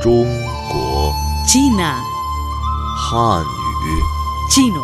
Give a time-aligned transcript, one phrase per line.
[0.00, 0.24] 中
[0.70, 1.12] 国
[1.46, 1.96] China,
[2.96, 4.02] 汉语
[4.50, 4.82] chino,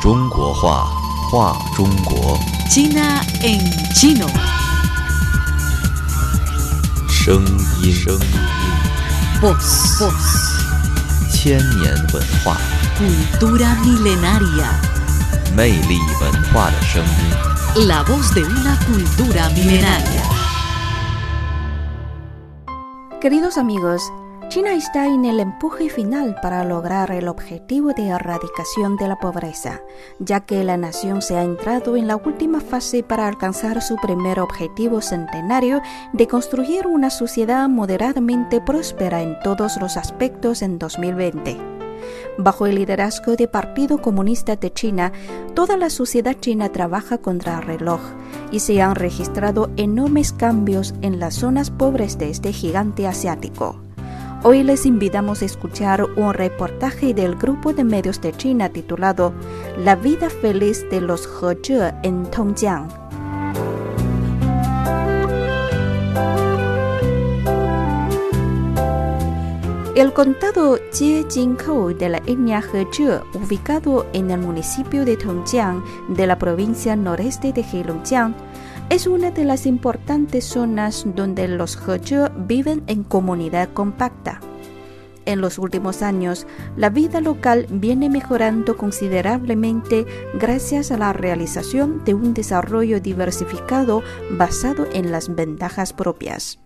[0.00, 0.88] 中国话
[1.30, 2.38] 话中国
[2.70, 3.60] China en
[3.94, 4.28] chino.
[7.08, 7.44] 声
[7.82, 8.20] 音声音
[9.40, 10.12] Voz, voz,
[11.30, 12.56] 千年文化
[12.98, 14.68] cultura milenaria.
[15.54, 17.86] 魅力文化的声音。
[17.86, 20.41] La voz de una cultura milenaria.
[23.23, 24.11] Queridos amigos,
[24.49, 29.79] China está en el empuje final para lograr el objetivo de erradicación de la pobreza,
[30.19, 34.41] ya que la nación se ha entrado en la última fase para alcanzar su primer
[34.41, 35.81] objetivo centenario
[36.11, 41.57] de construir una sociedad moderadamente próspera en todos los aspectos en 2020.
[42.37, 45.13] Bajo el liderazgo del Partido Comunista de China,
[45.53, 48.01] toda la sociedad china trabaja contra el reloj
[48.51, 53.79] y se han registrado enormes cambios en las zonas pobres de este gigante asiático.
[54.45, 59.33] Hoy les invitamos a escuchar un reportaje del grupo de medios de China titulado
[59.77, 63.02] La vida feliz de los Hezhe en Tongjiang.
[69.95, 76.39] El condado Jiejingkou de la etnia Hezhe, ubicado en el municipio de Tongjiang de la
[76.39, 78.33] provincia noreste de Heilongjiang,
[78.89, 84.39] es una de las importantes zonas donde los Hezhe viven en comunidad compacta.
[85.27, 90.07] En los últimos años, la vida local viene mejorando considerablemente
[90.39, 94.01] gracias a la realización de un desarrollo diversificado
[94.31, 96.62] basado en las ventajas propias.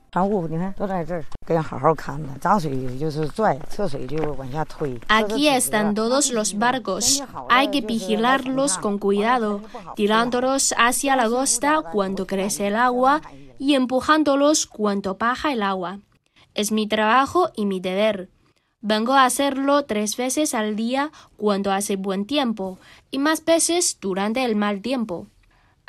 [5.07, 7.23] Aquí están todos los barcos.
[7.49, 9.61] Hay que vigilarlos con cuidado,
[9.95, 13.21] tirándolos hacia la costa cuando crece el agua
[13.59, 15.99] y empujándolos cuando baja el agua.
[16.53, 18.29] Es mi trabajo y mi deber.
[18.81, 22.79] Vengo a hacerlo tres veces al día cuando hace buen tiempo
[23.11, 25.27] y más veces durante el mal tiempo.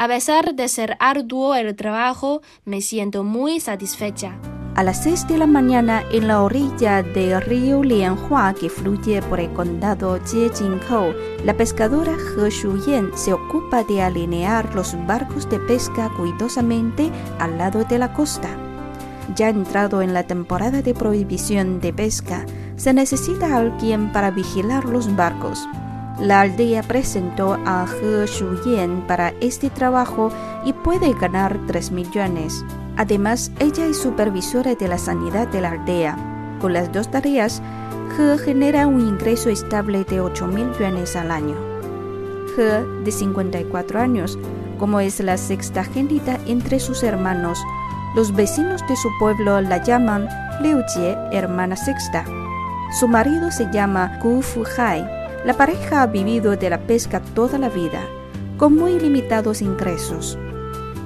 [0.00, 4.38] A pesar de ser arduo el trabajo, me siento muy satisfecha.
[4.76, 9.40] A las 6 de la mañana, en la orilla del río Lianhua que fluye por
[9.40, 11.12] el condado Jiejingkou,
[11.44, 17.10] la pescadora He Shuyan se ocupa de alinear los barcos de pesca cuidadosamente
[17.40, 18.50] al lado de la costa.
[19.34, 25.16] Ya entrado en la temporada de prohibición de pesca, se necesita alguien para vigilar los
[25.16, 25.66] barcos.
[26.20, 30.30] La aldea presentó a He Shuyan para este trabajo
[30.64, 32.64] y puede ganar 3 millones.
[32.96, 36.16] Además, ella es supervisora de la sanidad de la aldea.
[36.60, 37.62] Con las dos tareas,
[38.18, 41.54] He genera un ingreso estable de 8 mil yuanes al año.
[42.56, 44.36] He, de 54 años,
[44.78, 47.60] como es la sextagénita entre sus hermanos,
[48.16, 50.28] los vecinos de su pueblo la llaman
[50.60, 52.24] Liu Jie, hermana sexta.
[52.98, 55.17] Su marido se llama Gu Fuhai.
[55.48, 58.04] La pareja ha vivido de la pesca toda la vida,
[58.58, 60.38] con muy limitados ingresos.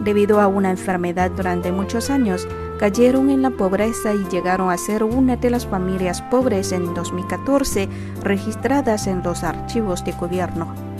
[0.02, 5.04] Debido a una enfermedad durante muchos años, cayeron en la pobreza y llegaron a ser
[5.04, 7.88] una de las familias pobres en 2014
[8.24, 10.91] registradas en los archivos de gobierno.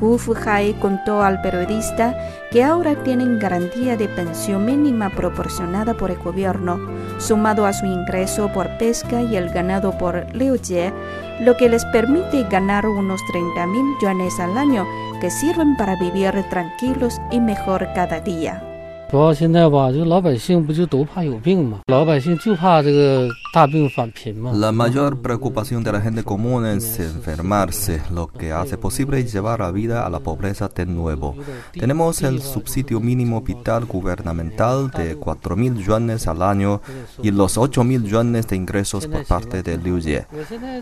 [0.00, 2.16] Gu Fuhai contó al periodista
[2.50, 6.80] que ahora tienen garantía de pensión mínima proporcionada por el gobierno,
[7.18, 10.92] sumado a su ingreso por pesca y el ganado por Liujie,
[11.40, 14.86] lo que les permite ganar unos 30 mil yuanes al año
[15.20, 18.69] que sirven para vivir tranquilos y mejor cada día.
[19.11, 21.79] 主要现在吧，就老百姓不就都怕有病吗？
[21.85, 24.51] 老百姓就怕这个大病返贫嘛。
[24.51, 29.71] La mayor preocupación de la gente común es enfermarse, lo que hace posible llevar la
[29.71, 31.35] vida a la pobreza de nuevo.
[31.71, 36.81] Tenemos el subsidio mínimo vital gubernamental de 4.000 yuanes al año
[37.21, 40.25] y los 8.000 yuanes de ingresos por parte de Liu Jie.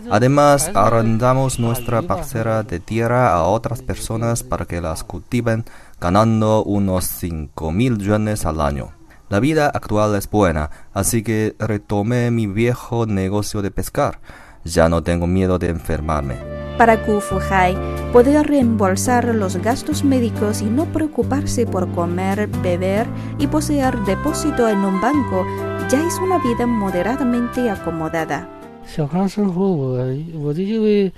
[0.10, 5.66] Además, arrendamos nuestra parcela de tierra a otras personas para que las cultiven,
[6.00, 8.92] ganando unos 5.000 yuanes al año.
[9.30, 14.20] La vida actual es buena, así que retomé mi viejo negocio de pescar.
[14.64, 16.36] Ya no tengo miedo de enfermarme.
[16.78, 17.78] Para Gu Fuhai,
[18.12, 23.06] poder reembolsar los gastos médicos y no preocuparse por comer, beber
[23.38, 25.46] y poseer depósito en un banco
[25.90, 28.48] ya es una vida moderadamente acomodada.
[28.86, 29.98] 小康生活我，
[30.42, 31.12] 我就因为，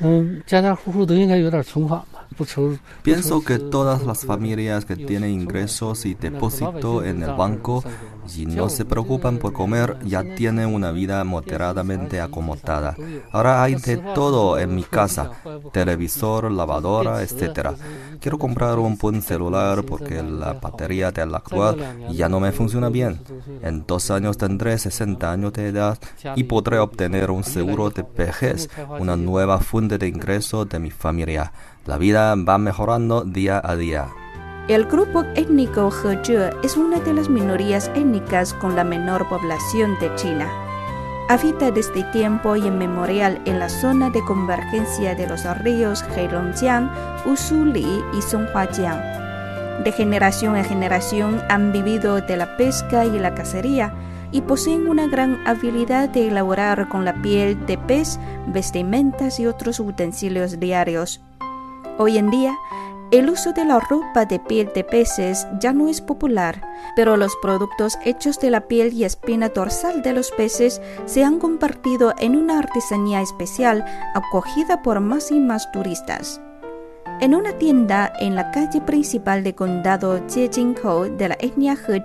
[0.00, 2.19] 嗯，家家户户都应该有点存款吧。
[3.03, 7.83] Pienso que todas las familias que tienen ingresos y depósito en el banco
[8.37, 12.95] y no se preocupan por comer ya tienen una vida moderadamente acomodada.
[13.31, 15.31] Ahora hay de todo en mi casa,
[15.73, 17.71] televisor, lavadora, etc.
[18.19, 21.77] Quiero comprar un buen celular porque la batería del actual
[22.11, 23.19] ya no me funciona bien.
[23.61, 25.99] En dos años tendré 60 años de edad
[26.35, 28.69] y podré obtener un seguro de vejez,
[28.99, 31.51] una nueva fuente de ingreso de mi familia.
[31.87, 34.07] La vida va mejorando día a día.
[34.67, 40.13] El grupo étnico He es una de las minorías étnicas con la menor población de
[40.15, 40.47] China.
[41.27, 46.91] Habita desde tiempo inmemorial en la zona de convergencia de los ríos Heilongjiang,
[47.25, 49.83] Usuli y Songhuajiang.
[49.83, 53.91] De generación en generación han vivido de la pesca y la cacería
[54.31, 59.79] y poseen una gran habilidad de elaborar con la piel de pez vestimentas y otros
[59.79, 61.21] utensilios diarios.
[62.01, 62.57] Hoy en día,
[63.11, 66.59] el uso de la ropa de piel de peces ya no es popular,
[66.95, 71.37] pero los productos hechos de la piel y espina dorsal de los peces se han
[71.37, 76.41] convertido en una artesanía especial acogida por más y más turistas.
[77.19, 82.03] En una tienda en la calle principal del condado Jiejingkou de la etnia He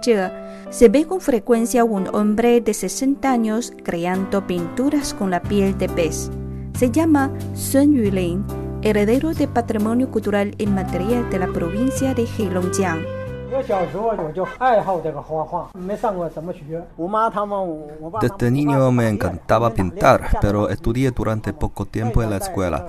[0.68, 5.88] se ve con frecuencia un hombre de 60 años creando pinturas con la piel de
[5.88, 6.30] pez.
[6.74, 13.04] Se llama Sun Yulin heredero de patrimonio cultural inmaterial de la provincia de Heilongjiang.
[18.20, 22.86] Desde niño me encantaba pintar, pero estudié durante poco tiempo en la escuela.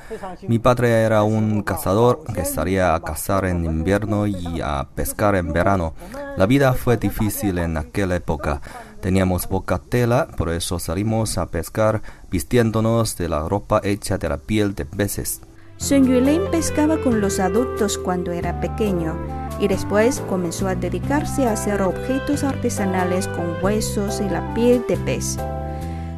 [0.47, 5.51] Mi padre era un cazador que salía a cazar en invierno y a pescar en
[5.51, 5.93] verano.
[6.37, 8.61] La vida fue difícil en aquella época.
[9.01, 14.37] Teníamos poca tela, por eso salimos a pescar vistiéndonos de la ropa hecha de la
[14.37, 15.41] piel de peces.
[15.77, 19.15] Sun Yulin pescaba con los adultos cuando era pequeño
[19.59, 24.97] y después comenzó a dedicarse a hacer objetos artesanales con huesos y la piel de
[24.97, 25.37] pez.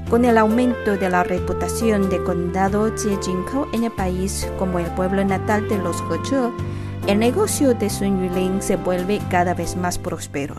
[0.10, 5.24] Con el aumento de la reputación de condado Jiejingkou en el país como el pueblo
[5.24, 10.56] natal de los He el negocio de Sun Yulin se vuelve cada vez más próspero.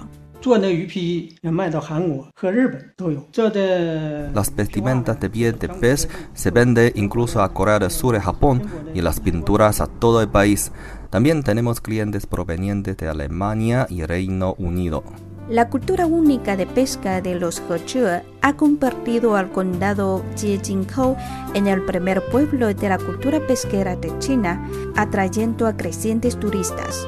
[4.35, 8.63] Las vestimentas de piel de pez se venden incluso a Corea del Sur y Japón
[8.95, 10.73] y las pinturas a todo el país.
[11.11, 15.03] También tenemos clientes provenientes de Alemania y Reino Unido.
[15.51, 21.17] La cultura única de pesca de los He ha convertido al condado Jiejingkou
[21.55, 24.65] en el primer pueblo de la cultura pesquera de China,
[24.97, 27.05] atrayendo a crecientes turistas.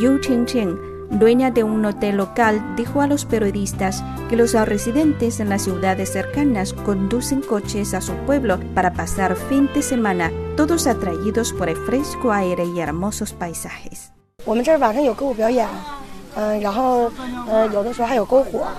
[0.00, 5.48] Yu Chengcheng dueña de un hotel local, dijo a los periodistas que los residentes en
[5.48, 11.52] las ciudades cercanas conducen coches a su pueblo para pasar fin de semana, todos atraídos
[11.52, 14.12] por el fresco aire y hermosos paisajes.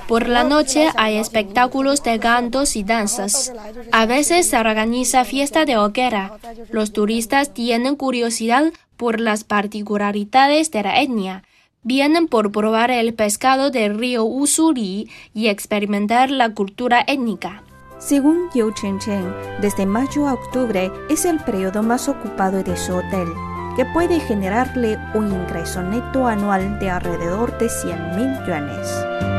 [0.08, 3.52] Por la noche hay espectáculos de cantos y danzas.
[3.92, 6.38] A veces se organiza fiesta de hoguera.
[6.70, 11.44] Los turistas tienen curiosidad por las particularidades de la etnia
[11.84, 17.64] vienen por probar el pescado del río Usuri y experimentar la cultura étnica.
[18.00, 22.94] Según Yu Chen Chen, desde mayo a octubre es el periodo más ocupado de su
[22.94, 23.28] hotel,
[23.76, 29.37] que puede generarle un ingreso neto anual de alrededor de 100 mil yuanes.